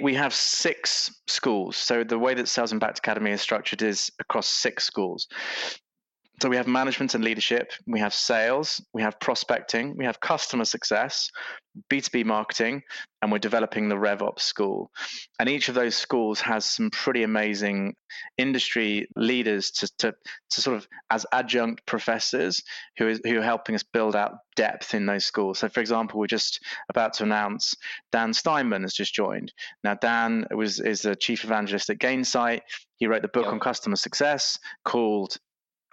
[0.00, 1.76] we have six schools.
[1.76, 5.28] So the way that Sales and Impact Academy is structured is across six schools.
[6.44, 10.66] So we have management and leadership, we have sales, we have prospecting, we have customer
[10.66, 11.30] success,
[11.90, 12.82] B2B marketing,
[13.22, 14.90] and we're developing the RevOps school.
[15.40, 17.94] And each of those schools has some pretty amazing
[18.36, 20.14] industry leaders to, to,
[20.50, 22.62] to sort of as adjunct professors
[22.98, 25.60] who, is, who are helping us build out depth in those schools.
[25.60, 27.74] So, for example, we're just about to announce
[28.12, 29.50] Dan Steinman has just joined.
[29.82, 32.60] Now, Dan was is the chief evangelist at Gainsight.
[32.98, 33.54] He wrote the book yep.
[33.54, 35.38] on customer success called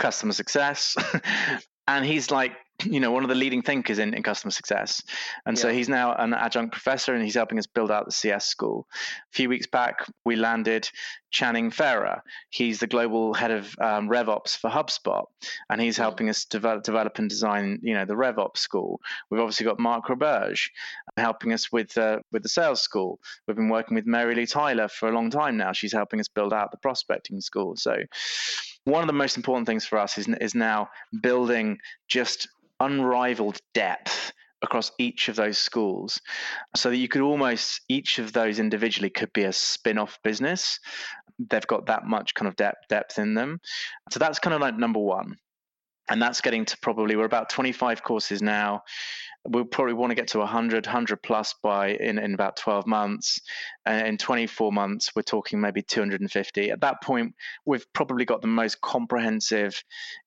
[0.02, 0.98] customer success.
[1.88, 2.54] and he's like
[2.86, 5.04] you know one of the leading thinkers in, in customer success.
[5.46, 5.62] And yeah.
[5.62, 8.88] so he's now an adjunct professor and he's helping us build out the cs school.
[8.94, 10.90] A few weeks back we landed
[11.32, 12.22] channing ferrer.
[12.50, 15.26] He's the global head of um, revops for hubspot.
[15.70, 19.00] And he's helping us develop, develop and design you know the revops school.
[19.30, 20.70] We've obviously got mark roberge
[21.18, 23.20] helping us with uh, with the sales school.
[23.48, 25.72] We've been working with marylou tyler for a long time now.
[25.72, 27.76] She's helping us build out the prospecting school.
[27.76, 27.98] So
[28.86, 30.90] one of the most important things for us is, is now
[31.22, 32.48] building just
[32.80, 36.22] unrivaled depth across each of those schools
[36.76, 40.80] so that you could almost each of those individually could be a spin-off business.
[41.50, 43.60] They've got that much kind of depth depth in them.
[44.12, 45.38] So that's kind of like number one
[46.12, 48.84] and that's getting to probably we're about 25 courses now.
[49.48, 53.40] We'll probably want to get to 100 100 plus by in, in about 12 months.
[53.86, 57.34] And in 24 months we're talking maybe 250 at that point
[57.66, 59.82] we've probably got the most comprehensive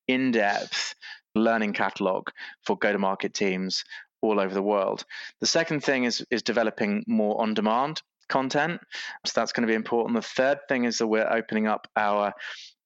[0.07, 0.95] in-depth
[1.35, 2.29] learning catalog
[2.65, 3.83] for go to market teams
[4.21, 5.05] all over the world.
[5.39, 8.81] The second thing is is developing more on demand content.
[9.23, 10.15] So that's going to be important.
[10.15, 12.33] The third thing is that we're opening up our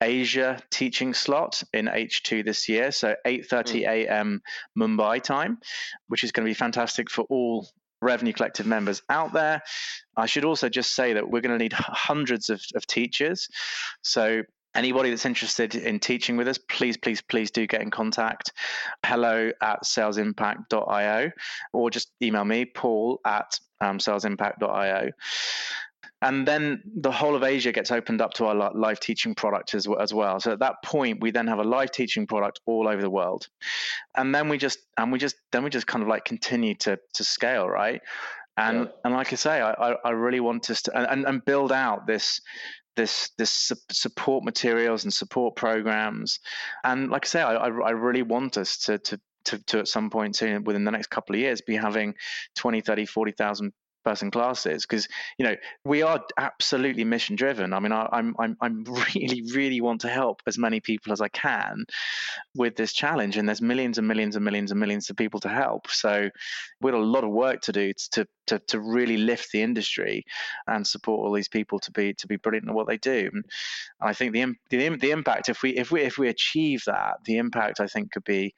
[0.01, 4.41] Asia teaching slot in H2 this year, so 8:30 a.m.
[4.75, 4.81] Hmm.
[4.81, 5.59] Mumbai time,
[6.07, 7.67] which is going to be fantastic for all
[8.01, 9.62] Revenue Collective members out there.
[10.15, 13.47] I should also just say that we're going to need hundreds of, of teachers.
[14.01, 18.53] So anybody that's interested in teaching with us, please, please, please do get in contact.
[19.05, 21.31] Hello at salesimpact.io
[21.73, 25.12] or just email me, paul at um, salesimpact.io
[26.21, 29.88] and then the whole of Asia gets opened up to our live teaching product as,
[29.99, 30.39] as well.
[30.39, 33.47] So at that point, we then have a live teaching product all over the world,
[34.15, 36.99] and then we just and we just then we just kind of like continue to
[37.13, 38.01] to scale, right?
[38.58, 38.91] And yeah.
[39.05, 42.41] and like I say, I I really want us to and and build out this
[42.95, 46.39] this this support materials and support programs
[46.84, 50.10] and like i say i i really want us to to to, to at some
[50.10, 52.13] point soon within the next couple of years be having
[52.58, 53.71] 20 30 40,000
[54.10, 58.58] person classes because you know we are absolutely mission driven i mean I, am I'm
[58.62, 58.84] i'm
[59.15, 61.86] really really want to help as many people as i can
[62.56, 65.50] with this challenge and there's millions and millions and millions and millions of people to
[65.50, 65.89] help.
[65.89, 66.30] So
[66.82, 70.24] we've got a lot of work to do to to, to really lift the industry
[70.67, 73.30] and support all these people to be to be brilliant at what they do.
[73.34, 73.43] And
[74.02, 77.38] i think the, the the impact if we if we if we achieve that the
[77.38, 78.54] impact i think could be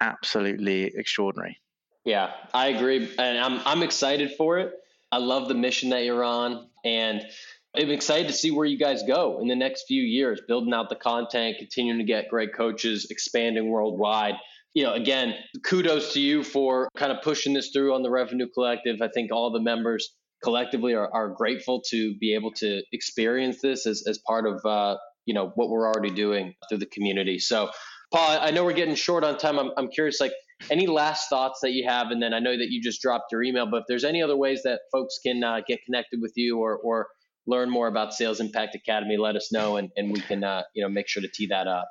[0.00, 1.58] absolutely extraordinary.
[2.04, 4.72] Yeah, I agree, and I'm I'm excited for it.
[5.14, 7.22] I love the mission that you're on, and
[7.76, 10.88] I'm excited to see where you guys go in the next few years, building out
[10.88, 14.34] the content, continuing to get great coaches, expanding worldwide.
[14.74, 18.48] You know, again, kudos to you for kind of pushing this through on the Revenue
[18.52, 19.00] Collective.
[19.00, 23.86] I think all the members collectively are, are grateful to be able to experience this
[23.86, 24.96] as, as part of uh,
[25.26, 27.38] you know what we're already doing through the community.
[27.38, 27.70] So,
[28.12, 29.60] Paul, I know we're getting short on time.
[29.60, 30.32] I'm, I'm curious, like
[30.70, 32.10] any last thoughts that you have?
[32.10, 34.36] And then I know that you just dropped your email, but if there's any other
[34.36, 37.08] ways that folks can uh, get connected with you or, or
[37.46, 40.82] learn more about Sales Impact Academy, let us know and, and we can, uh, you
[40.82, 41.88] know, make sure to tee that up.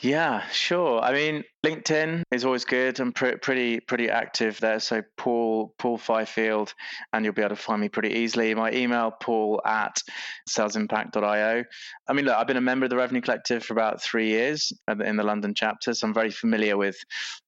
[0.00, 1.00] Yeah, sure.
[1.00, 2.98] I mean, LinkedIn is always good.
[2.98, 4.80] I'm pre- pretty pretty active there.
[4.80, 6.72] So Paul Paul Fifield,
[7.12, 8.54] and you'll be able to find me pretty easily.
[8.54, 10.02] My email Paul at
[10.48, 11.64] salesimpact.io.
[12.08, 14.72] I mean, look, I've been a member of the Revenue Collective for about three years
[14.88, 16.96] in the London chapter, so I'm very familiar with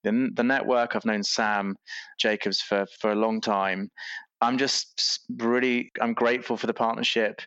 [0.04, 0.96] the, the network.
[0.96, 1.76] I've known Sam
[2.20, 3.90] Jacobs for for a long time,
[4.40, 7.40] I'm just really I'm grateful for the partnership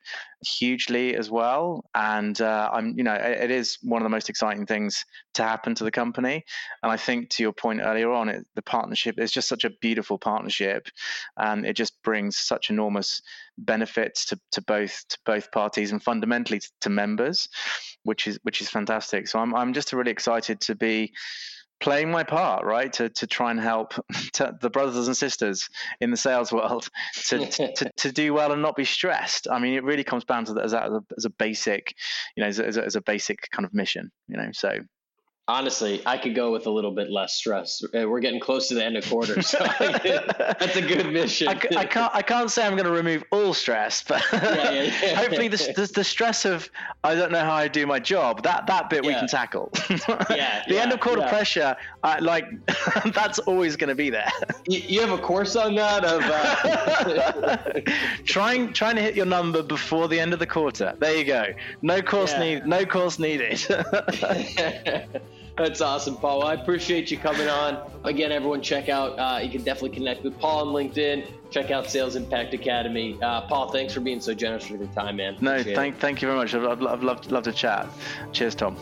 [0.45, 4.29] hugely as well, and uh, I'm you know it, it is one of the most
[4.29, 6.43] exciting things to happen to the company,
[6.83, 9.69] and I think to your point earlier on, it, the partnership is just such a
[9.81, 10.87] beautiful partnership,
[11.37, 13.21] and it just brings such enormous
[13.57, 17.47] benefits to, to both to both parties and fundamentally to members,
[18.03, 19.29] which is which is fantastic.
[19.29, 21.13] So I'm I'm just really excited to be
[21.81, 23.93] playing my part, right, to, to try and help
[24.61, 25.67] the brothers and sisters
[25.99, 26.87] in the sales world
[27.27, 29.47] to, to, to, do well and not be stressed.
[29.51, 31.95] I mean, it really comes down to that as a, as a basic,
[32.35, 34.77] you know, as a, as a basic kind of mission, you know, so
[35.51, 37.83] Honestly, I could go with a little bit less stress.
[37.83, 41.49] Uh, we're getting close to the end of quarter, so that's a good mission.
[41.49, 42.15] I, I, can't.
[42.15, 45.15] I can't say I'm going to remove all stress, but yeah, yeah, yeah.
[45.15, 46.69] hopefully the, the, the, stress of
[47.03, 49.69] I don't know how I do my job that that bit we can tackle.
[50.29, 52.45] yeah, the end of quarter pressure, I, like
[53.13, 54.31] that's always going to be there.
[54.67, 57.81] You, you, have a course on that of uh...
[58.23, 60.95] trying trying to hit your number before the end of the quarter.
[60.97, 61.47] There you go.
[61.81, 62.65] No course need.
[62.65, 63.61] No course needed.
[65.57, 66.39] That's awesome, Paul.
[66.39, 67.91] Well, I appreciate you coming on.
[68.03, 69.19] Again, everyone, check out.
[69.19, 71.27] Uh, you can definitely connect with Paul on LinkedIn.
[71.49, 73.17] Check out Sales Impact Academy.
[73.21, 75.37] Uh, Paul, thanks for being so generous with your time, man.
[75.41, 76.01] No, appreciate thank, it.
[76.01, 76.55] thank you very much.
[76.55, 77.87] I've, I've, loved, loved to chat.
[78.31, 78.77] Cheers, Tom.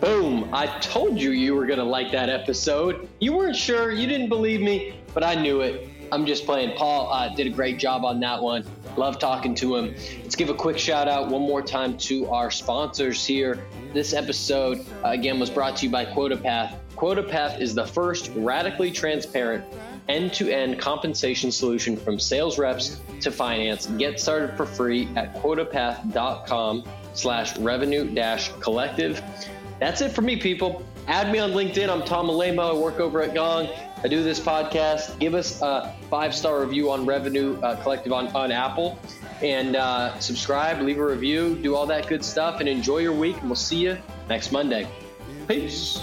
[0.00, 0.50] Boom!
[0.52, 3.08] I told you you were gonna like that episode.
[3.18, 5.88] You weren't sure, you didn't believe me, but I knew it.
[6.12, 6.76] I'm just playing.
[6.76, 8.64] Paul uh, did a great job on that one.
[8.96, 9.94] Love talking to him.
[10.22, 13.64] Let's give a quick shout out one more time to our sponsors here.
[13.96, 16.76] This episode, uh, again, was brought to you by QuotaPath.
[16.96, 19.64] QuotaPath is the first radically transparent
[20.10, 23.86] end to end compensation solution from sales reps to finance.
[23.86, 26.84] Get started for free at quotapath.com
[27.14, 29.22] slash revenue dash collective.
[29.80, 30.84] That's it for me, people.
[31.08, 31.88] Add me on LinkedIn.
[31.88, 32.72] I'm Tom Alaimo.
[32.72, 33.66] I work over at Gong.
[34.02, 35.18] I do this podcast.
[35.18, 38.98] Give us a five star review on Revenue uh, Collective on, on Apple
[39.42, 43.36] and uh, subscribe, leave a review, do all that good stuff, and enjoy your week.
[43.38, 44.88] And we'll see you next Monday.
[45.46, 45.98] Peace.